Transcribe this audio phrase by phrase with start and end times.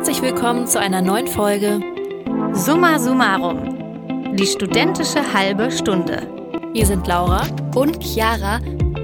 [0.00, 1.78] Herzlich willkommen zu einer neuen Folge
[2.54, 4.34] Summa Summarum.
[4.34, 6.26] Die studentische halbe Stunde.
[6.72, 8.60] Wir sind Laura und Chiara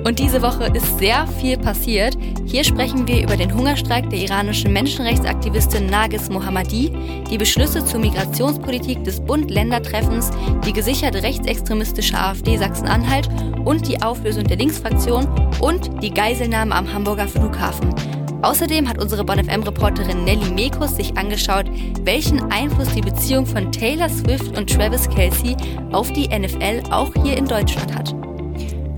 [0.06, 2.16] und diese Woche ist sehr viel passiert.
[2.46, 6.90] Hier sprechen wir über den Hungerstreik der iranischen Menschenrechtsaktivistin Nagis Mohammadi,
[7.30, 10.30] die Beschlüsse zur Migrationspolitik des Bund-Länder-Treffens,
[10.64, 13.28] die gesicherte rechtsextremistische AfD Sachsen-Anhalt
[13.66, 15.28] und die Auflösung der Linksfraktion
[15.60, 17.94] und die Geiselnahme am Hamburger Flughafen.
[18.42, 21.66] Außerdem hat unsere BonFM-Reporterin Nelly Mekus sich angeschaut,
[22.02, 25.56] welchen Einfluss die Beziehung von Taylor Swift und Travis Kelsey
[25.92, 28.14] auf die NFL auch hier in Deutschland hat.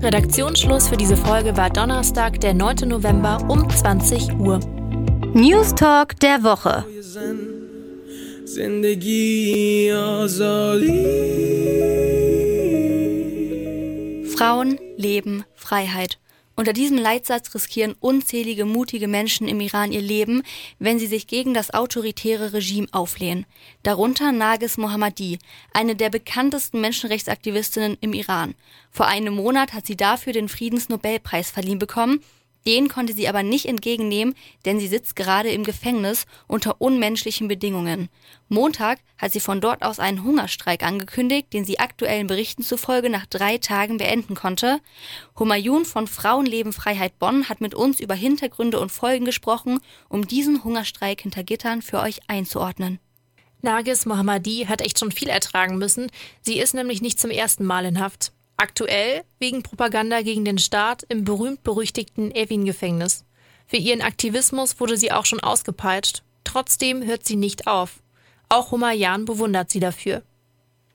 [0.01, 2.87] Redaktionsschluss für diese Folge war Donnerstag, der 9.
[2.87, 4.59] November um 20 Uhr.
[5.33, 6.85] News Talk der Woche.
[14.35, 16.17] Frauen, Leben, Freiheit.
[16.59, 20.43] Unter diesem Leitsatz riskieren unzählige mutige Menschen im Iran ihr Leben,
[20.77, 23.45] wenn sie sich gegen das autoritäre Regime auflehnen.
[23.81, 25.39] Darunter Nagis Mohammadi,
[25.71, 28.55] eine der bekanntesten Menschenrechtsaktivistinnen im Iran.
[28.91, 32.19] Vor einem Monat hat sie dafür den Friedensnobelpreis verliehen bekommen
[32.65, 38.09] den konnte sie aber nicht entgegennehmen, denn sie sitzt gerade im Gefängnis unter unmenschlichen Bedingungen.
[38.47, 43.25] Montag hat sie von dort aus einen Hungerstreik angekündigt, den sie aktuellen Berichten zufolge nach
[43.25, 44.79] drei Tagen beenden konnte.
[45.37, 49.79] Humayun von Frauenleben Freiheit Bonn hat mit uns über Hintergründe und Folgen gesprochen,
[50.09, 52.99] um diesen Hungerstreik hinter Gittern für euch einzuordnen.
[53.61, 56.09] Nagis Mohammadi hat echt schon viel ertragen müssen.
[56.41, 58.31] Sie ist nämlich nicht zum ersten Mal in Haft.
[58.61, 63.23] Aktuell wegen Propaganda gegen den Staat im berühmt-berüchtigten Evin-Gefängnis.
[63.65, 66.23] Für ihren Aktivismus wurde sie auch schon ausgepeitscht.
[66.43, 68.01] Trotzdem hört sie nicht auf.
[68.49, 70.23] Auch Humayun bewundert sie dafür.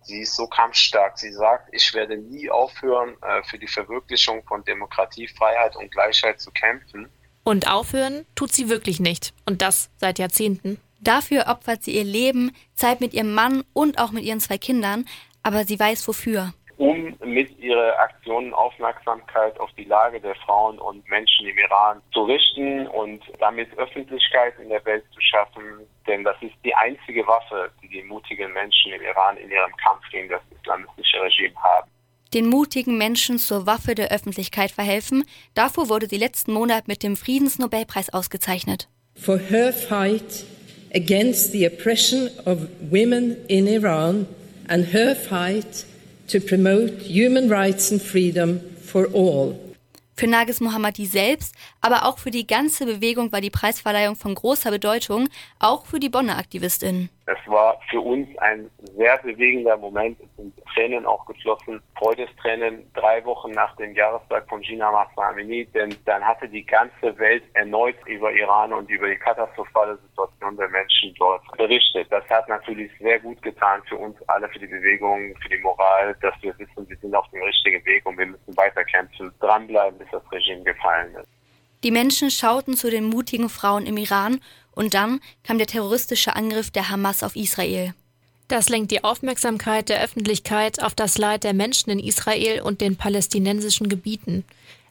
[0.03, 1.19] Sie ist so kampfstark.
[1.19, 6.43] Sie sagt, ich werde nie aufhören, äh, für die Verwirklichung von Demokratie, Freiheit und Gleichheit
[6.43, 7.09] zu kämpfen.
[7.45, 9.33] Und aufhören tut sie wirklich nicht.
[9.47, 10.79] Und das seit Jahrzehnten.
[11.01, 15.07] Dafür opfert sie ihr Leben, Zeit mit ihrem Mann und auch mit ihren zwei Kindern.
[15.43, 21.09] Aber sie weiß wofür um mit ihrer Aktionen Aufmerksamkeit auf die Lage der Frauen und
[21.09, 25.87] Menschen im Iran zu richten und damit Öffentlichkeit in der Welt zu schaffen.
[26.07, 30.03] Denn das ist die einzige Waffe, die die mutigen Menschen im Iran in ihrem Kampf
[30.11, 31.91] gegen das islamistische Regime haben
[32.35, 35.25] den mutigen Menschen zur Waffe der Öffentlichkeit verhelfen.
[35.55, 38.89] Dafür wurde sie letzten Monat mit dem Friedensnobelpreis ausgezeichnet.
[39.15, 40.45] For her fight
[40.93, 44.27] against the oppression of women in Iran
[44.69, 45.87] and her fight
[46.29, 49.59] to promote human rights and freedom for all.
[50.17, 54.71] Für Nagis Mohammadi selbst, aber auch für die ganze Bewegung war die Preisverleihung von großer
[54.71, 57.11] Bedeutung, auch für die Bonner Aktivistinnen.
[57.27, 60.21] Es war für uns ein sehr bewegender Moment.
[60.21, 65.65] Es sind Tränen auch geflossen, Freudestränen, drei Wochen nach dem Jahrestag von Gina Mahsa Amini,
[65.67, 70.69] denn dann hatte die ganze Welt erneut über Iran und über die katastrophale Situation der
[70.69, 72.09] Menschen dort berichtet.
[72.11, 76.15] Das hat natürlich sehr gut getan für uns alle, für die Bewegung, für die Moral,
[76.21, 80.09] dass wir wissen, wir sind auf dem richtigen Weg und wir müssen weiterkämpfen, dranbleiben, bis
[80.11, 81.29] das Regime gefallen ist.
[81.85, 84.41] Die Menschen schauten zu den mutigen Frauen im Iran
[84.73, 87.93] und dann kam der terroristische Angriff der Hamas auf Israel.
[88.49, 92.97] Das lenkt die Aufmerksamkeit der Öffentlichkeit auf das Leid der Menschen in Israel und den
[92.97, 94.45] palästinensischen Gebieten.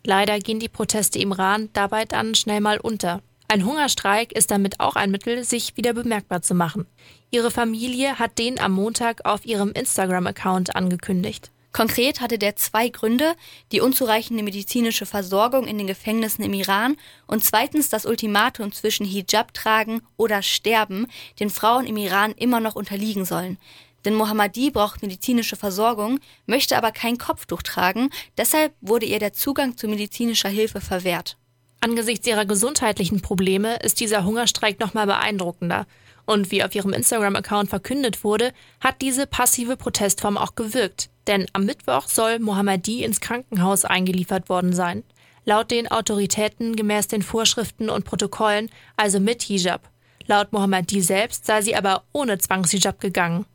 [0.04, 3.22] Leider gehen die Proteste im Iran dabei dann schnell mal unter.
[3.48, 6.86] Ein Hungerstreik ist damit auch ein Mittel, sich wieder bemerkbar zu machen.
[7.32, 11.53] Ihre Familie hat den am Montag auf ihrem Instagram-Account angekündigt.
[11.74, 13.34] Konkret hatte der zwei Gründe,
[13.72, 16.96] die unzureichende medizinische Versorgung in den Gefängnissen im Iran
[17.26, 21.08] und zweitens das Ultimatum zwischen Hijab tragen oder sterben,
[21.40, 23.58] den Frauen im Iran immer noch unterliegen sollen.
[24.06, 29.76] Denn Mohammadi braucht medizinische Versorgung, möchte aber kein Kopftuch tragen, deshalb wurde ihr der Zugang
[29.76, 31.38] zu medizinischer Hilfe verwehrt.
[31.80, 35.88] Angesichts ihrer gesundheitlichen Probleme ist dieser Hungerstreik nochmal beeindruckender.
[36.26, 41.10] Und wie auf ihrem Instagram-Account verkündet wurde, hat diese passive Protestform auch gewirkt.
[41.28, 45.04] Denn am Mittwoch soll Mohammadi ins Krankenhaus eingeliefert worden sein.
[45.46, 49.90] Laut den Autoritäten gemäß den Vorschriften und Protokollen, also mit Hijab.
[50.26, 53.46] Laut Mohammadi selbst sei sie aber ohne Zwangshijab gegangen.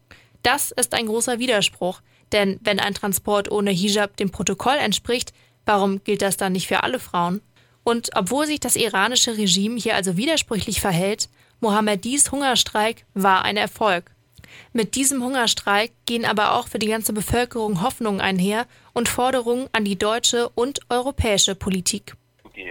[0.43, 2.01] Das ist ein großer Widerspruch,
[2.33, 5.33] denn wenn ein Transport ohne Hijab dem Protokoll entspricht,
[5.65, 7.41] warum gilt das dann nicht für alle Frauen?
[7.85, 14.13] Und obwohl sich das iranische Regime hier also widersprüchlich verhält, Mohammedis Hungerstreik war ein Erfolg.
[14.73, 19.85] Mit diesem Hungerstreik gehen aber auch für die ganze Bevölkerung Hoffnungen einher und Forderungen an
[19.85, 22.15] die deutsche und europäische Politik.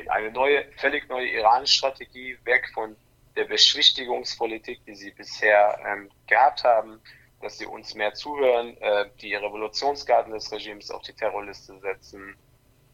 [0.09, 2.95] Eine neue, völlig neue iranische Strategie, weg von
[3.35, 7.01] der Beschwichtigungspolitik, die sie bisher ähm, gehabt haben,
[7.41, 12.35] dass sie uns mehr zuhören, äh, die Revolutionsgarden des Regimes auf die Terrorliste setzen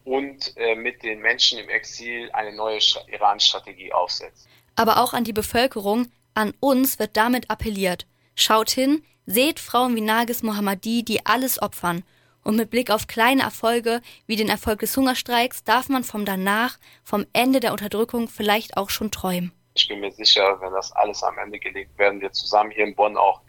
[0.06, 5.34] und äh, mit den Menschen im Exil eine neue Iran-Strategie aufsetzen aber auch an die
[5.34, 8.08] Bevölkerung, An uns wird damit appelliert.
[8.36, 12.04] Schaut hin, seht Frauen wie Nagis Mohammadi, die alles opfern.
[12.44, 16.78] Und mit Blick auf kleine Erfolge wie den Erfolg des Hungerstreiks darf man vom danach,
[17.04, 19.52] vom Ende der Unterdrückung vielleicht auch schon träumen.
[19.76, 22.96] Ich bin mir sicher, wenn das alles am Ende gelegt, werden wir zusammen hier in
[22.96, 23.42] Bonn auch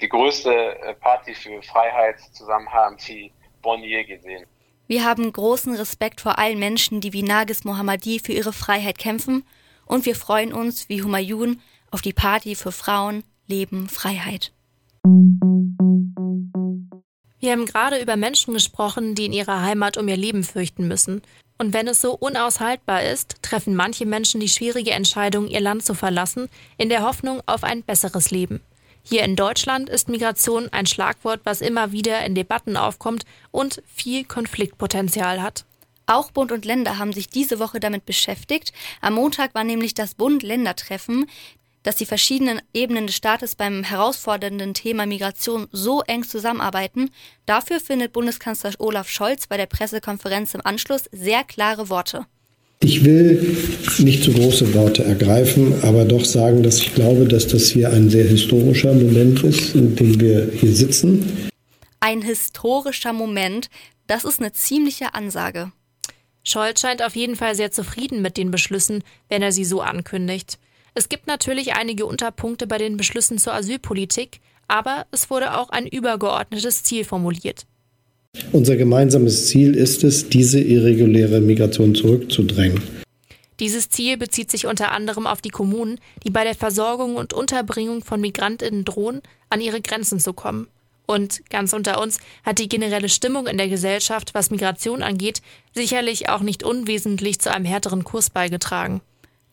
[0.00, 3.32] die größte äh, Party für Freiheit zusammen haben, die
[3.62, 4.46] Bonn je gesehen.
[4.86, 9.44] Wir haben großen Respekt vor allen Menschen, die wie Nagis Mohammadi für ihre Freiheit kämpfen
[9.90, 11.60] und wir freuen uns wie Humayun
[11.90, 14.52] auf die Party für Frauen, Leben, Freiheit.
[17.40, 21.22] Wir haben gerade über Menschen gesprochen, die in ihrer Heimat um ihr Leben fürchten müssen.
[21.58, 25.94] Und wenn es so unaushaltbar ist, treffen manche Menschen die schwierige Entscheidung, ihr Land zu
[25.94, 26.48] verlassen,
[26.78, 28.60] in der Hoffnung auf ein besseres Leben.
[29.02, 34.24] Hier in Deutschland ist Migration ein Schlagwort, was immer wieder in Debatten aufkommt und viel
[34.24, 35.64] Konfliktpotenzial hat.
[36.10, 38.72] Auch Bund und Länder haben sich diese Woche damit beschäftigt.
[39.00, 41.26] Am Montag war nämlich das Bund-Länder-Treffen,
[41.84, 47.10] dass die verschiedenen Ebenen des Staates beim herausfordernden Thema Migration so eng zusammenarbeiten.
[47.46, 52.26] Dafür findet Bundeskanzler Olaf Scholz bei der Pressekonferenz im Anschluss sehr klare Worte.
[52.80, 53.56] Ich will
[53.98, 58.10] nicht zu große Worte ergreifen, aber doch sagen, dass ich glaube, dass das hier ein
[58.10, 61.50] sehr historischer Moment ist, in dem wir hier sitzen.
[62.00, 63.68] Ein historischer Moment,
[64.08, 65.70] das ist eine ziemliche Ansage.
[66.42, 70.58] Scholz scheint auf jeden Fall sehr zufrieden mit den Beschlüssen, wenn er sie so ankündigt.
[70.94, 75.86] Es gibt natürlich einige Unterpunkte bei den Beschlüssen zur Asylpolitik, aber es wurde auch ein
[75.86, 77.66] übergeordnetes Ziel formuliert.
[78.52, 82.80] Unser gemeinsames Ziel ist es, diese irreguläre Migration zurückzudrängen.
[83.58, 88.02] Dieses Ziel bezieht sich unter anderem auf die Kommunen, die bei der Versorgung und Unterbringung
[88.02, 89.20] von Migrantinnen drohen,
[89.50, 90.68] an ihre Grenzen zu kommen.
[91.10, 95.42] Und ganz unter uns hat die generelle Stimmung in der Gesellschaft, was Migration angeht,
[95.74, 99.00] sicherlich auch nicht unwesentlich zu einem härteren Kurs beigetragen.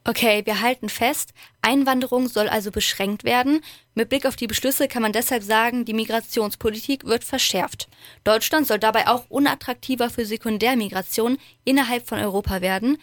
[0.04, 1.33] Okay, wir halten fest,
[1.63, 3.62] Einwanderung soll also beschränkt werden.
[3.95, 7.88] Mit Blick auf die Beschlüsse kann man deshalb sagen, die Migrationspolitik wird verschärft.
[8.24, 13.00] Deutschland soll dabei auch unattraktiver für Sekundärmigration innerhalb von Europa werden.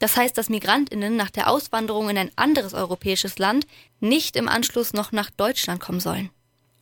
[0.00, 3.64] Das heißt, dass Migrantinnen nach der Auswanderung in ein anderes europäisches Land
[4.00, 6.30] nicht im Anschluss noch nach Deutschland kommen sollen.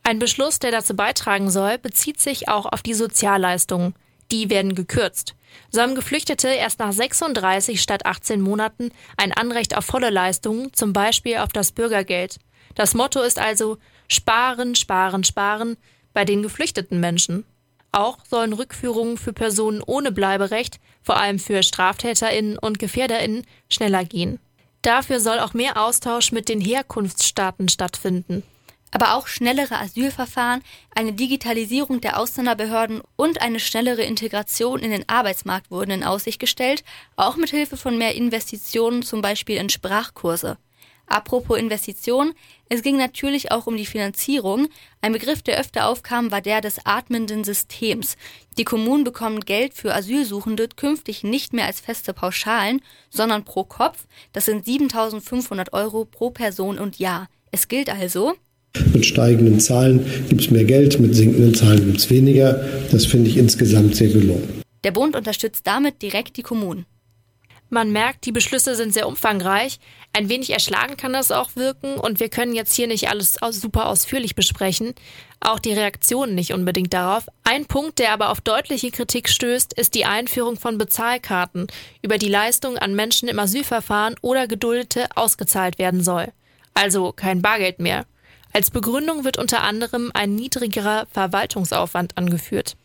[0.03, 3.93] Ein Beschluss, der dazu beitragen soll, bezieht sich auch auf die Sozialleistungen.
[4.31, 5.35] Die werden gekürzt.
[5.69, 10.93] So haben Geflüchtete erst nach 36 statt 18 Monaten ein Anrecht auf volle Leistungen, zum
[10.93, 12.37] Beispiel auf das Bürgergeld.
[12.73, 13.77] Das Motto ist also
[14.07, 15.77] Sparen, Sparen, Sparen
[16.13, 17.45] bei den geflüchteten Menschen.
[17.91, 24.39] Auch sollen Rückführungen für Personen ohne Bleiberecht, vor allem für Straftäterinnen und Gefährderinnen, schneller gehen.
[24.81, 28.43] Dafür soll auch mehr Austausch mit den Herkunftsstaaten stattfinden
[28.91, 30.61] aber auch schnellere Asylverfahren,
[30.93, 36.83] eine Digitalisierung der Ausländerbehörden und eine schnellere Integration in den Arbeitsmarkt wurden in Aussicht gestellt,
[37.15, 40.57] auch mit Hilfe von mehr Investitionen, zum Beispiel in Sprachkurse.
[41.11, 42.33] Apropos Investitionen,
[42.69, 44.69] es ging natürlich auch um die Finanzierung.
[45.01, 48.15] Ein Begriff, der öfter aufkam, war der des atmenden Systems.
[48.57, 54.05] Die Kommunen bekommen Geld für Asylsuchende künftig nicht mehr als feste Pauschalen, sondern pro Kopf.
[54.31, 57.27] Das sind 7500 Euro pro Person und Jahr.
[57.51, 58.35] Es gilt also,
[58.93, 62.65] mit steigenden Zahlen gibt es mehr Geld, mit sinkenden Zahlen gibt es weniger.
[62.91, 64.61] Das finde ich insgesamt sehr gelungen.
[64.83, 66.85] Der Bund unterstützt damit direkt die Kommunen.
[67.73, 69.79] Man merkt, die Beschlüsse sind sehr umfangreich.
[70.11, 73.87] Ein wenig erschlagen kann das auch wirken und wir können jetzt hier nicht alles super
[73.87, 74.93] ausführlich besprechen.
[75.39, 77.27] Auch die Reaktionen nicht unbedingt darauf.
[77.45, 81.67] Ein Punkt, der aber auf deutliche Kritik stößt, ist die Einführung von Bezahlkarten,
[82.01, 86.27] über die Leistung an Menschen im Asylverfahren oder Geduldete ausgezahlt werden soll.
[86.73, 88.05] Also kein Bargeld mehr.
[88.53, 92.75] Als Begründung wird unter anderem ein niedrigerer Verwaltungsaufwand angeführt.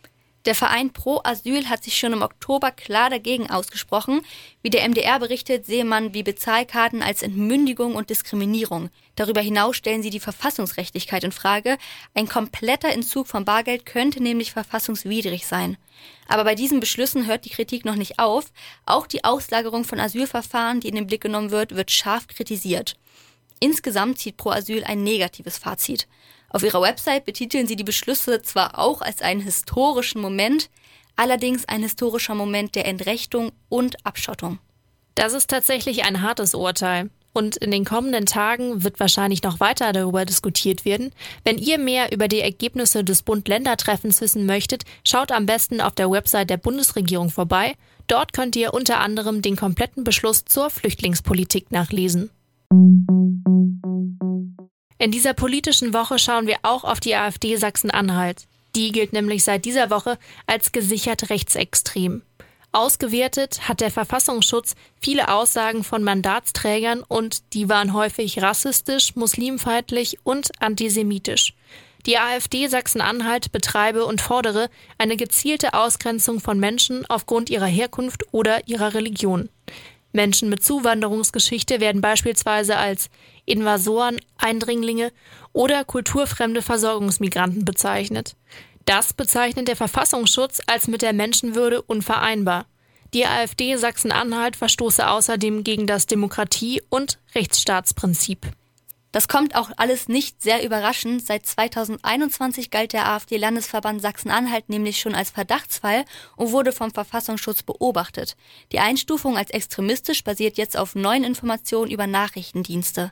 [0.46, 4.20] Der Verein Pro Asyl hat sich schon im Oktober klar dagegen ausgesprochen.
[4.62, 8.90] Wie der MDR berichtet, sehe man wie Bezahlkarten als Entmündigung und Diskriminierung.
[9.16, 11.78] Darüber hinaus stellen sie die Verfassungsrechtlichkeit in Frage.
[12.14, 15.78] Ein kompletter Entzug von Bargeld könnte nämlich verfassungswidrig sein.
[16.28, 18.52] Aber bei diesen Beschlüssen hört die Kritik noch nicht auf.
[18.85, 22.94] Auch die Auslagerung von Asylverfahren, die in den Blick genommen wird, wird scharf kritisiert.
[23.60, 26.06] Insgesamt zieht Pro Asyl ein negatives Fazit.
[26.50, 30.70] Auf ihrer Website betiteln sie die Beschlüsse zwar auch als einen historischen Moment,
[31.16, 34.58] allerdings ein historischer Moment der Entrechtung und Abschottung.
[35.14, 37.10] Das ist tatsächlich ein hartes Urteil.
[37.32, 41.12] Und in den kommenden Tagen wird wahrscheinlich noch weiter darüber diskutiert werden.
[41.44, 46.10] Wenn ihr mehr über die Ergebnisse des Bund-Länder-Treffens wissen möchtet, schaut am besten auf der
[46.10, 47.75] Website der Bundesregierung vorbei.
[48.06, 52.30] Dort könnt ihr unter anderem den kompletten Beschluss zur Flüchtlingspolitik nachlesen.
[54.99, 58.47] In dieser politischen Woche schauen wir auch auf die AfD Sachsen-Anhalt.
[58.75, 62.23] Die gilt nämlich seit dieser Woche als gesichert rechtsextrem.
[62.73, 70.50] Ausgewertet hat der Verfassungsschutz viele Aussagen von Mandatsträgern und die waren häufig rassistisch, muslimfeindlich und
[70.61, 71.54] antisemitisch.
[72.04, 74.68] Die AfD Sachsen-Anhalt betreibe und fordere
[74.99, 79.49] eine gezielte Ausgrenzung von Menschen aufgrund ihrer Herkunft oder ihrer Religion.
[80.16, 83.08] Menschen mit Zuwanderungsgeschichte werden beispielsweise als
[83.44, 85.12] Invasoren, Eindringlinge
[85.52, 88.35] oder kulturfremde Versorgungsmigranten bezeichnet.
[88.85, 92.66] Das bezeichnet der Verfassungsschutz als mit der Menschenwürde unvereinbar.
[93.14, 98.46] Die AfD Sachsen-Anhalt verstoße außerdem gegen das Demokratie- und Rechtsstaatsprinzip.
[99.16, 101.26] Das kommt auch alles nicht sehr überraschend.
[101.26, 106.04] Seit 2021 galt der AfD-Landesverband Sachsen-Anhalt nämlich schon als Verdachtsfall
[106.37, 108.37] und wurde vom Verfassungsschutz beobachtet.
[108.73, 113.11] Die Einstufung als extremistisch basiert jetzt auf neuen Informationen über Nachrichtendienste.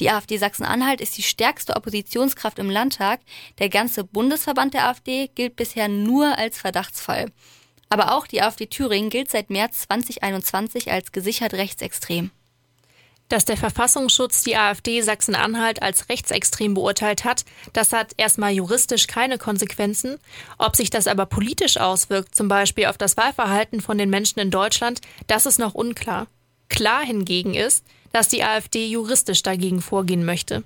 [0.00, 3.20] Die AfD Sachsen-Anhalt ist die stärkste Oppositionskraft im Landtag.
[3.60, 7.30] Der ganze Bundesverband der AfD gilt bisher nur als Verdachtsfall.
[7.88, 12.32] Aber auch die AfD Thüringen gilt seit März 2021 als gesichert rechtsextrem.
[13.28, 19.38] Dass der Verfassungsschutz die AfD Sachsen-Anhalt als rechtsextrem beurteilt hat, das hat erstmal juristisch keine
[19.38, 20.18] Konsequenzen.
[20.58, 24.50] Ob sich das aber politisch auswirkt, zum Beispiel auf das Wahlverhalten von den Menschen in
[24.50, 26.26] Deutschland, das ist noch unklar.
[26.68, 30.62] Klar hingegen ist, dass die AfD juristisch dagegen vorgehen möchte.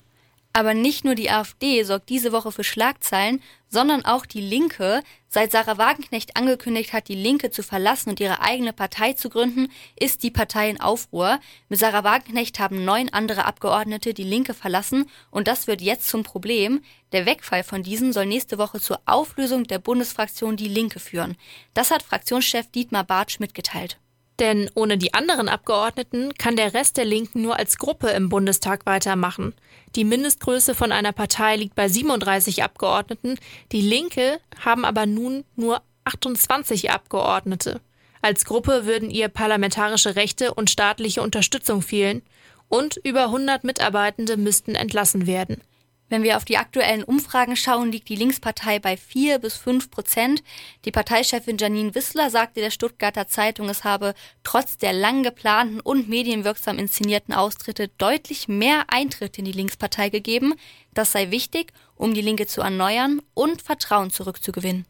[0.53, 5.03] Aber nicht nur die AfD sorgt diese Woche für Schlagzeilen, sondern auch die Linke.
[5.29, 9.69] Seit Sarah Wagenknecht angekündigt hat, die Linke zu verlassen und ihre eigene Partei zu gründen,
[9.95, 11.39] ist die Partei in Aufruhr.
[11.69, 16.23] Mit Sarah Wagenknecht haben neun andere Abgeordnete die Linke verlassen und das wird jetzt zum
[16.23, 16.83] Problem.
[17.13, 21.37] Der Wegfall von diesen soll nächste Woche zur Auflösung der Bundesfraktion Die Linke führen.
[21.75, 23.99] Das hat Fraktionschef Dietmar Bartsch mitgeteilt.
[24.39, 28.87] Denn ohne die anderen Abgeordneten kann der Rest der Linken nur als Gruppe im Bundestag
[28.87, 29.55] weitermachen.
[29.97, 33.37] Die Mindestgröße von einer Partei liegt bei 37 Abgeordneten.
[33.73, 37.81] Die Linke haben aber nun nur 28 Abgeordnete.
[38.23, 42.23] Als Gruppe würden ihr parlamentarische Rechte und staatliche Unterstützung fehlen
[42.69, 45.61] und über 100 Mitarbeitende müssten entlassen werden.
[46.11, 50.43] Wenn wir auf die aktuellen Umfragen schauen, liegt die Linkspartei bei vier bis fünf Prozent.
[50.87, 56.09] Die Parteichefin Janine Wissler sagte der Stuttgarter Zeitung, es habe trotz der lang geplanten und
[56.09, 60.55] medienwirksam inszenierten Austritte deutlich mehr Eintritte in die Linkspartei gegeben.
[60.95, 64.87] Das sei wichtig, um die Linke zu erneuern und Vertrauen zurückzugewinnen.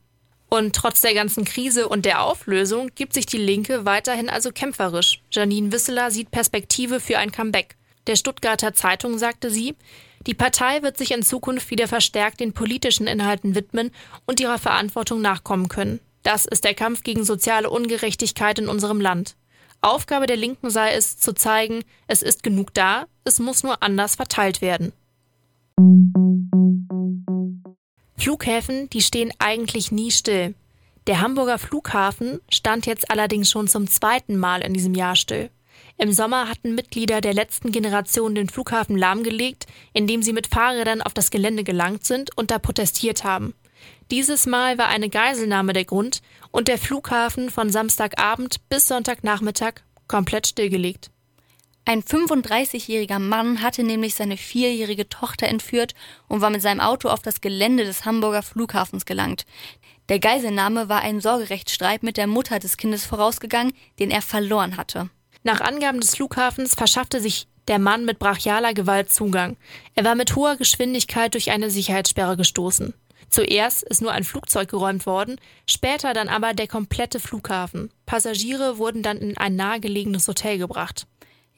[0.50, 5.20] Und trotz der ganzen Krise und der Auflösung gibt sich die Linke weiterhin also kämpferisch.
[5.30, 7.76] Janine Wissler sieht Perspektive für ein Comeback.
[8.06, 9.76] Der Stuttgarter Zeitung sagte sie,
[10.26, 13.90] die Partei wird sich in Zukunft wieder verstärkt den politischen Inhalten widmen
[14.26, 16.00] und ihrer Verantwortung nachkommen können.
[16.22, 19.36] Das ist der Kampf gegen soziale Ungerechtigkeit in unserem Land.
[19.80, 24.16] Aufgabe der Linken sei es, zu zeigen, es ist genug da, es muss nur anders
[24.16, 24.92] verteilt werden.
[28.16, 30.54] Flughäfen, die stehen eigentlich nie still.
[31.06, 35.50] Der Hamburger Flughafen stand jetzt allerdings schon zum zweiten Mal in diesem Jahr still.
[36.00, 41.12] Im Sommer hatten Mitglieder der letzten Generation den Flughafen lahmgelegt, indem sie mit Fahrrädern auf
[41.12, 43.52] das Gelände gelangt sind und da protestiert haben.
[44.12, 50.46] Dieses Mal war eine Geiselnahme der Grund und der Flughafen von Samstagabend bis Sonntagnachmittag komplett
[50.46, 51.10] stillgelegt.
[51.84, 55.94] Ein 35-jähriger Mann hatte nämlich seine vierjährige Tochter entführt
[56.28, 59.46] und war mit seinem Auto auf das Gelände des Hamburger Flughafens gelangt.
[60.08, 65.10] Der Geiselnahme war ein Sorgerechtsstreit mit der Mutter des Kindes vorausgegangen, den er verloren hatte.
[65.42, 69.56] Nach Angaben des Flughafens verschaffte sich der Mann mit brachialer Gewalt Zugang.
[69.94, 72.94] Er war mit hoher Geschwindigkeit durch eine Sicherheitssperre gestoßen.
[73.30, 77.90] Zuerst ist nur ein Flugzeug geräumt worden, später dann aber der komplette Flughafen.
[78.06, 81.06] Passagiere wurden dann in ein nahegelegenes Hotel gebracht.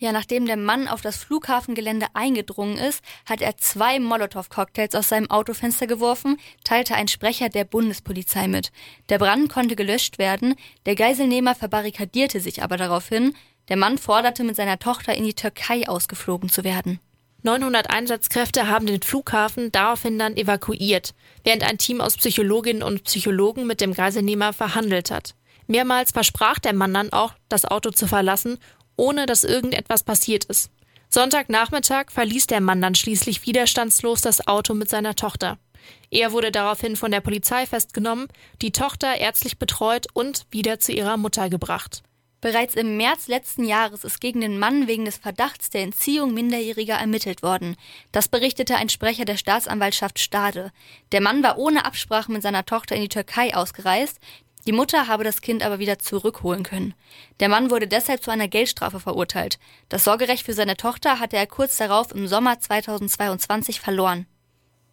[0.01, 5.31] Ja, nachdem der Mann auf das Flughafengelände eingedrungen ist, hat er zwei Molotow-Cocktails aus seinem
[5.31, 8.73] Autofenster geworfen, teilte ein Sprecher der Bundespolizei mit.
[9.11, 10.55] Der Brand konnte gelöscht werden,
[10.87, 13.37] der Geiselnehmer verbarrikadierte sich aber daraufhin.
[13.71, 16.99] Der Mann forderte, mit seiner Tochter in die Türkei ausgeflogen zu werden.
[17.43, 23.67] 900 Einsatzkräfte haben den Flughafen daraufhin dann evakuiert, während ein Team aus Psychologinnen und Psychologen
[23.67, 25.35] mit dem Geiselnehmer verhandelt hat.
[25.69, 28.59] Mehrmals versprach der Mann dann auch, das Auto zu verlassen,
[28.97, 30.71] ohne dass irgendetwas passiert ist.
[31.09, 35.59] Sonntagnachmittag verließ der Mann dann schließlich widerstandslos das Auto mit seiner Tochter.
[36.11, 38.27] Er wurde daraufhin von der Polizei festgenommen,
[38.61, 42.03] die Tochter ärztlich betreut und wieder zu ihrer Mutter gebracht.
[42.41, 46.95] Bereits im März letzten Jahres ist gegen den Mann wegen des Verdachts der Entziehung Minderjähriger
[46.95, 47.77] ermittelt worden.
[48.13, 50.73] Das berichtete ein Sprecher der Staatsanwaltschaft Stade.
[51.13, 54.19] Der Mann war ohne Absprache mit seiner Tochter in die Türkei ausgereist.
[54.67, 56.95] Die Mutter habe das Kind aber wieder zurückholen können.
[57.41, 59.59] Der Mann wurde deshalb zu einer Geldstrafe verurteilt.
[59.91, 64.27] Das Sorgerecht für seine Tochter hatte er kurz darauf im Sommer 2022 verloren.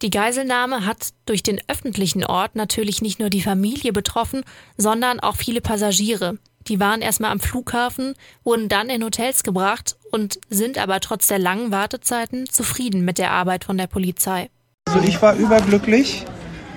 [0.02, 4.44] Die Geiselnahme hat durch den öffentlichen Ort natürlich nicht nur die Familie betroffen,
[4.76, 6.38] sondern auch viele Passagiere.
[6.68, 11.38] Die waren erstmal am Flughafen, wurden dann in Hotels gebracht und sind aber trotz der
[11.38, 14.50] langen Wartezeiten zufrieden mit der Arbeit von der Polizei.
[14.86, 16.24] Also ich war überglücklich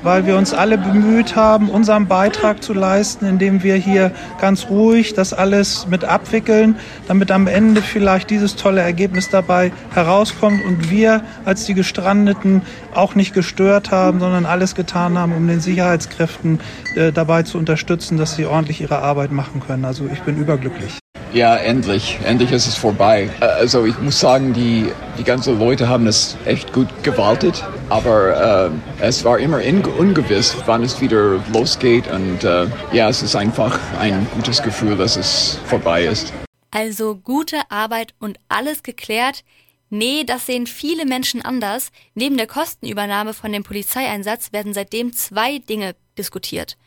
[0.03, 5.13] weil wir uns alle bemüht haben, unseren Beitrag zu leisten, indem wir hier ganz ruhig
[5.13, 6.75] das alles mit abwickeln,
[7.07, 12.61] damit am Ende vielleicht dieses tolle Ergebnis dabei herauskommt und wir als die Gestrandeten
[12.93, 16.59] auch nicht gestört haben, sondern alles getan haben, um den Sicherheitskräften
[16.95, 19.85] äh, dabei zu unterstützen, dass sie ordentlich ihre Arbeit machen können.
[19.85, 21.01] Also ich bin überglücklich.
[21.33, 22.19] Ja, endlich.
[22.25, 23.29] Endlich ist es vorbei.
[23.39, 29.05] Also ich muss sagen, die, die ganzen Leute haben es echt gut gewartet, aber äh,
[29.05, 29.61] es war immer
[29.97, 35.15] ungewiss, wann es wieder losgeht und äh, ja, es ist einfach ein gutes Gefühl, dass
[35.15, 36.33] es vorbei ist.
[36.71, 39.45] Also gute Arbeit und alles geklärt.
[39.89, 41.91] Nee, das sehen viele Menschen anders.
[42.13, 46.77] Neben der Kostenübernahme von dem Polizeieinsatz werden seitdem zwei Dinge diskutiert.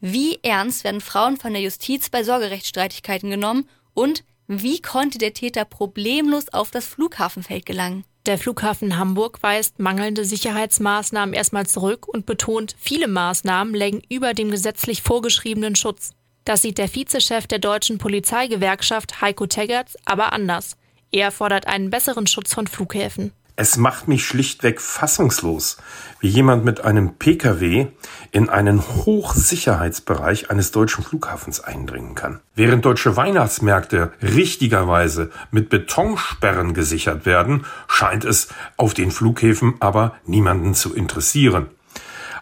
[0.00, 5.64] Wie ernst werden Frauen von der Justiz bei Sorgerechtsstreitigkeiten genommen und wie konnte der Täter
[5.64, 8.04] problemlos auf das Flughafenfeld gelangen?
[8.26, 14.50] Der Flughafen Hamburg weist mangelnde Sicherheitsmaßnahmen erstmal zurück und betont, viele Maßnahmen lägen über dem
[14.50, 16.12] gesetzlich vorgeschriebenen Schutz.
[16.44, 20.76] Das sieht der Vizechef der deutschen Polizeigewerkschaft Heiko Teggerts aber anders.
[21.12, 23.32] Er fordert einen besseren Schutz von Flughäfen.
[23.60, 25.76] Es macht mich schlichtweg fassungslos,
[26.18, 27.88] wie jemand mit einem Pkw
[28.30, 32.40] in einen Hochsicherheitsbereich eines deutschen Flughafens eindringen kann.
[32.54, 38.48] Während deutsche Weihnachtsmärkte richtigerweise mit Betonsperren gesichert werden, scheint es
[38.78, 41.66] auf den Flughäfen aber niemanden zu interessieren.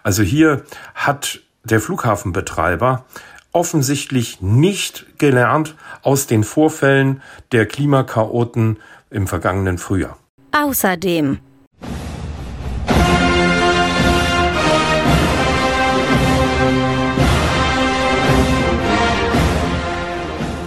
[0.04, 0.62] Also hier
[0.94, 3.06] hat der Flughafenbetreiber
[3.50, 8.78] offensichtlich nicht gelernt aus den Vorfällen der Klimakaoten
[9.10, 10.16] im vergangenen Frühjahr.
[10.60, 11.38] Außerdem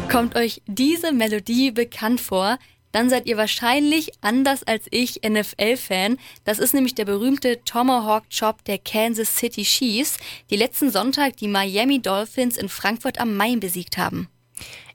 [0.09, 2.57] Kommt euch diese Melodie bekannt vor,
[2.93, 6.17] dann seid ihr wahrscheinlich anders als ich NFL-Fan.
[6.45, 10.17] Das ist nämlich der berühmte Tomahawk Chop der Kansas City Chiefs,
[10.49, 14.29] die letzten Sonntag die Miami Dolphins in Frankfurt am Main besiegt haben.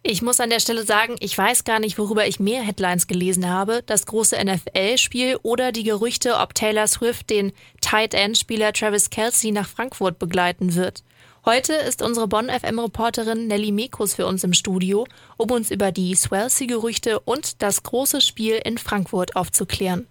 [0.08, 3.50] Ich muss an der Stelle sagen, ich weiß gar nicht, worüber ich mehr Headlines gelesen
[3.50, 3.82] habe.
[3.86, 9.68] Das große NFL-Spiel oder die Gerüchte, ob Taylor Swift den Tight End-Spieler Travis Kelsey nach
[9.68, 11.02] Frankfurt begleiten wird.
[11.44, 16.14] Heute ist unsere Bonn FM-Reporterin Nelly Mekus für uns im Studio, um uns über die
[16.14, 20.06] Swelsey-Gerüchte und das große Spiel in Frankfurt aufzuklären.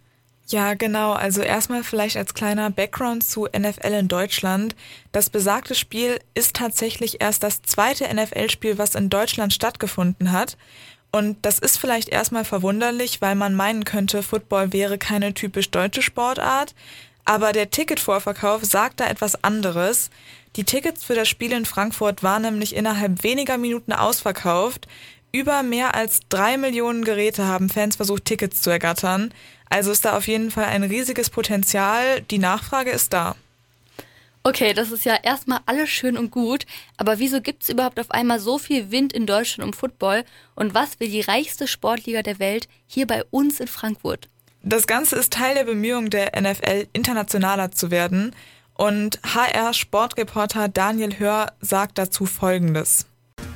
[0.48, 1.14] Ja, genau.
[1.14, 4.76] Also erstmal vielleicht als kleiner Background zu NFL in Deutschland.
[5.12, 10.56] Das besagte Spiel ist tatsächlich erst das zweite NFL-Spiel, was in Deutschland stattgefunden hat.
[11.12, 16.04] Und das ist vielleicht erstmal verwunderlich, weil man meinen könnte, Football wäre keine typisch deutsche
[16.04, 16.76] Sportart.
[17.24, 20.12] Aber der Ticketvorverkauf sagt da etwas anderes.
[20.58, 24.88] Die Tickets für das Spiel in Frankfurt waren nämlich innerhalb weniger Minuten ausverkauft.
[25.36, 29.34] Über mehr als drei Millionen Geräte haben Fans versucht, Tickets zu ergattern.
[29.70, 32.22] Also ist da auf jeden Fall ein riesiges Potenzial.
[32.22, 33.36] Die Nachfrage ist da.
[34.44, 38.12] Okay, das ist ja erstmal alles schön und gut, aber wieso gibt es überhaupt auf
[38.12, 40.24] einmal so viel Wind in Deutschland um Football
[40.56, 44.30] und was will die reichste Sportliga der Welt hier bei uns in Frankfurt?
[44.64, 48.34] Das Ganze ist Teil der Bemühungen der NFL, internationaler zu werden
[48.74, 53.08] und HR-Sportreporter Daniel Hör sagt dazu Folgendes.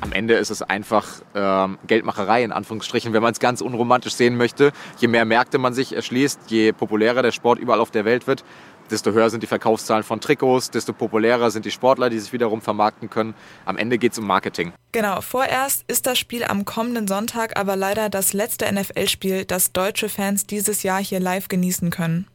[0.09, 4.37] Am Ende ist es einfach ähm, Geldmacherei in Anführungsstrichen, wenn man es ganz unromantisch sehen
[4.37, 4.71] möchte.
[4.97, 8.43] Je mehr Märkte man sich erschließt, je populärer der Sport überall auf der Welt wird,
[8.89, 12.61] desto höher sind die Verkaufszahlen von Trikots, desto populärer sind die Sportler, die sich wiederum
[12.61, 13.35] vermarkten können.
[13.65, 14.73] Am Ende geht es um Marketing.
[14.93, 20.09] Genau, vorerst ist das Spiel am kommenden Sonntag aber leider das letzte NFL-Spiel, das deutsche
[20.09, 22.25] Fans dieses Jahr hier live genießen können.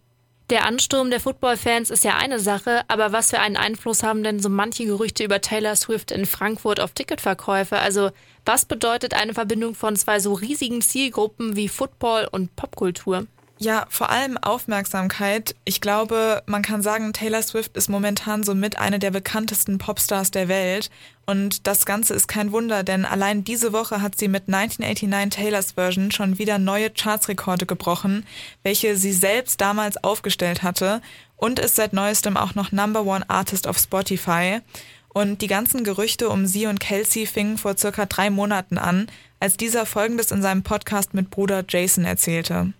[0.50, 4.40] Der Ansturm der Football-Fans ist ja eine Sache, aber was für einen Einfluss haben denn
[4.40, 7.78] so manche Gerüchte über Taylor Swift in Frankfurt auf Ticketverkäufe?
[7.78, 8.10] Also
[8.44, 13.26] was bedeutet eine Verbindung von zwei so riesigen Zielgruppen wie Football und Popkultur?
[13.58, 15.54] Ja, vor allem Aufmerksamkeit.
[15.64, 20.48] Ich glaube, man kann sagen, Taylor Swift ist momentan somit eine der bekanntesten Popstars der
[20.48, 20.90] Welt.
[21.24, 25.72] Und das Ganze ist kein Wunder, denn allein diese Woche hat sie mit 1989 Taylors
[25.72, 28.26] Version schon wieder neue Chartsrekorde gebrochen,
[28.64, 31.00] welche sie selbst damals aufgestellt hatte
[31.36, 34.60] und ist seit neuestem auch noch Number One Artist auf Spotify.
[35.08, 39.06] Und die ganzen Gerüchte um sie und Kelsey fingen vor circa drei Monaten an,
[39.38, 42.74] als dieser folgendes in seinem Podcast mit Bruder Jason erzählte.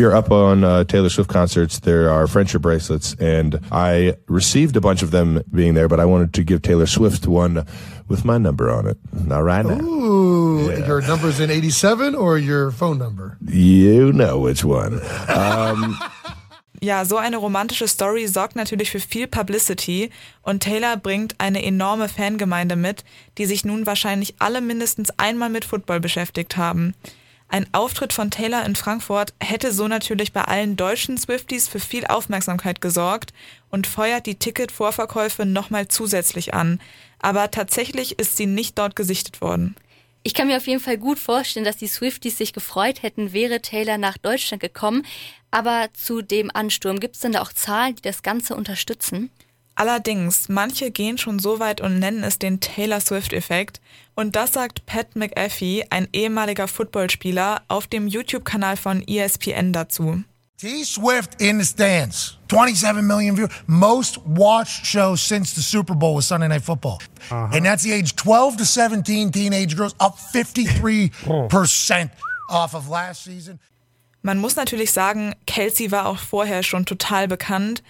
[0.00, 4.80] You're up on uh, Taylor Swift concerts, there are friendship bracelets, and I received a
[4.80, 7.66] bunch of them being there, but I wanted to give Taylor Swift one
[8.08, 8.96] with my number on it.
[9.12, 9.78] Not right now.
[9.78, 10.86] Ooh, yeah.
[10.86, 13.36] your number's in 87 or your phone number?
[13.46, 15.02] You know which one.
[15.28, 15.98] Um,
[16.82, 20.08] Ja, so eine romantische Story sorgt natürlich für viel Publicity
[20.40, 23.04] und Taylor bringt eine enorme Fangemeinde mit,
[23.36, 26.94] die sich nun wahrscheinlich alle mindestens einmal mit Football beschäftigt haben.
[27.52, 32.06] Ein Auftritt von Taylor in Frankfurt hätte so natürlich bei allen deutschen Swifties für viel
[32.06, 33.32] Aufmerksamkeit gesorgt
[33.70, 36.80] und feuert die Ticketvorverkäufe nochmal zusätzlich an.
[37.18, 39.74] Aber tatsächlich ist sie nicht dort gesichtet worden.
[40.22, 43.60] Ich kann mir auf jeden Fall gut vorstellen, dass die Swifties sich gefreut hätten, wäre
[43.60, 45.04] Taylor nach Deutschland gekommen.
[45.50, 49.30] Aber zu dem Ansturm, gibt es denn da auch Zahlen, die das Ganze unterstützen?
[49.80, 53.80] Allerdings, manche gehen schon so weit und nennen es den Taylor Swift-Effekt.
[54.14, 60.22] Und das sagt Pat McAfee, ein ehemaliger Footballspieler, auf dem YouTube-Kanal von ESPN dazu.
[60.58, 62.36] T Swift in the stands.
[62.50, 63.54] 27 million viewers.
[63.66, 66.98] Most watched show since the Super Bowl was Sunday Night Football.
[67.30, 67.56] Uh -huh.
[67.56, 72.10] And that's the age 12 to 17 teenage girls, up 53%
[72.50, 73.58] off of last season.
[74.20, 77.82] Man muss natürlich sagen, Kelsey war auch vorher schon total bekannt.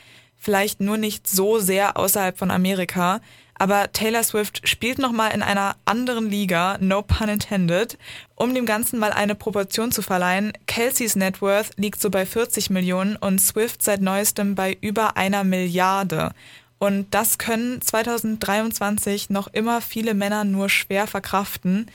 [0.43, 3.21] Vielleicht nur nicht so sehr außerhalb von Amerika.
[3.55, 7.99] Aber Taylor Swift spielt nochmal in einer anderen Liga, no pun intended.
[8.37, 12.71] Um dem Ganzen mal eine Proportion zu verleihen, Kelseys Net Worth liegt so bei 40
[12.71, 16.31] Millionen und Swift seit neuestem bei über einer Milliarde.
[16.79, 21.91] Und das können 2023 noch immer viele Männer nur schwer verkraften.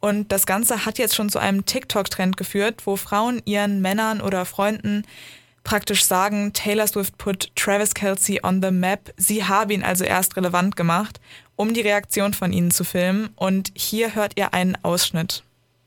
[0.00, 4.44] Und das Ganze hat jetzt schon zu einem TikTok-Trend geführt, wo Frauen ihren Männern oder
[4.44, 5.04] Freunden
[5.66, 9.12] praktisch sagen, Taylor Swift put Travis Kelsey on the map.
[9.16, 11.20] Sie habe ihn also erst relevant gemacht,
[11.56, 13.30] um die Reaktion von ihnen zu filmen.
[13.34, 15.42] Und hier hört ihr einen Ausschnitt.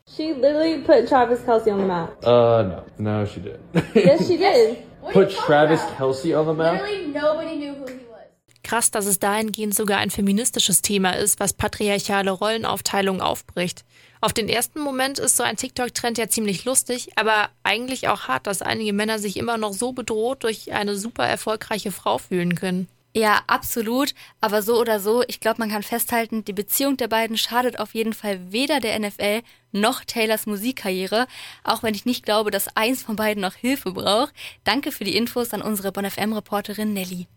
[0.06, 2.18] She literally put Travis Kelsey on the map.
[2.24, 2.84] Uh, no.
[2.98, 3.60] No, she did.
[3.94, 4.78] yes, she did.
[5.14, 6.74] put Travis Kelsey on the map?
[6.74, 8.28] Literally nobody knew who he was.
[8.64, 13.86] Krass, dass es dahingehend sogar ein feministisches Thema ist, was patriarchale Rollenaufteilung aufbricht.
[14.22, 18.48] Auf den ersten Moment ist so ein TikTok-Trend ja ziemlich lustig, aber eigentlich auch hart,
[18.48, 22.88] dass einige Männer sich immer noch so bedroht durch eine super erfolgreiche Frau fühlen können.
[23.16, 24.14] Ja, absolut.
[24.40, 27.96] Aber so oder so, ich glaube, man kann festhalten, die Beziehung der beiden schadet auf
[27.96, 31.26] jeden Fall weder der NFL noch Taylors Musikkarriere,
[31.64, 34.34] auch wenn ich nicht glaube, dass eins von beiden noch Hilfe braucht.
[34.64, 37.28] Danke für die Infos an unsere BonFM-Reporterin Nelly.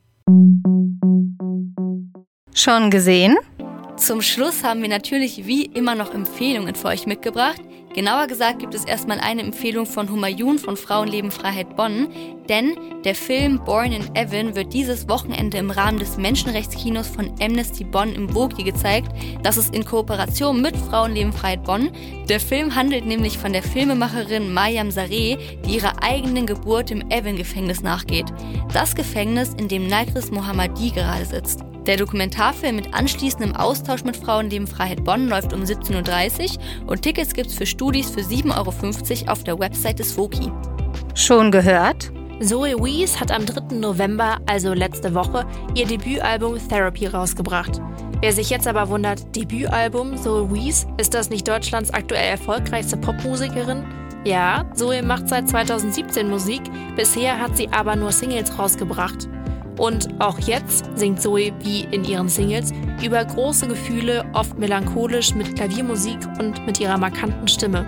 [2.54, 3.38] Schon gesehen?
[3.96, 7.60] Zum Schluss haben wir natürlich wie immer noch Empfehlungen für euch mitgebracht.
[7.94, 12.08] Genauer gesagt gibt es erstmal eine Empfehlung von Humayun von Frauenleben Freiheit Bonn,
[12.48, 12.74] denn
[13.04, 18.14] der Film Born in Evan wird dieses Wochenende im Rahmen des Menschenrechtskinos von Amnesty Bonn
[18.14, 19.12] im Vogie gezeigt.
[19.42, 21.90] Das ist in Kooperation mit Frauenleben Freiheit Bonn.
[22.30, 27.82] Der Film handelt nämlich von der Filmemacherin Mayam Sareh, die ihrer eigenen Geburt im Evan-Gefängnis
[27.82, 28.32] nachgeht.
[28.72, 31.60] Das Gefängnis, in dem Nagris Mohammadi gerade sitzt.
[31.86, 37.34] Der Dokumentarfilm mit anschließendem Austausch mit Frauenleben Freiheit Bonn läuft um 17.30 Uhr und Tickets
[37.34, 40.52] gibt's für Studis für 7,50 Euro auf der Website des Foki.
[41.14, 42.12] Schon gehört?
[42.40, 43.76] Zoe Wees hat am 3.
[43.76, 47.80] November, also letzte Woche, ihr Debütalbum Therapy rausgebracht.
[48.20, 53.84] Wer sich jetzt aber wundert, Debütalbum Zoe Wees, ist das nicht Deutschlands aktuell erfolgreichste Popmusikerin?
[54.24, 56.62] Ja, Zoe macht seit 2017 Musik,
[56.94, 59.28] bisher hat sie aber nur Singles rausgebracht.
[59.78, 65.56] Und auch jetzt singt Zoe wie in ihren Singles über große Gefühle, oft melancholisch mit
[65.56, 67.86] Klaviermusik und mit ihrer markanten Stimme.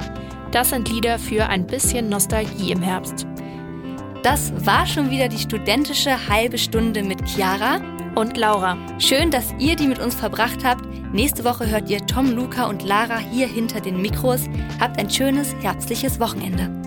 [0.50, 3.26] Das sind Lieder für ein bisschen Nostalgie im Herbst.
[4.22, 7.80] Das war schon wieder die studentische halbe Stunde mit Chiara
[8.14, 8.78] und Laura.
[8.98, 10.84] Schön, dass ihr die mit uns verbracht habt.
[11.12, 14.48] Nächste Woche hört ihr Tom, Luca und Lara hier hinter den Mikros.
[14.80, 16.83] Habt ein schönes, herzliches Wochenende.